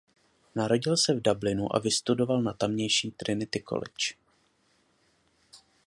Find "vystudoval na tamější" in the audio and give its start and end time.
1.79-3.11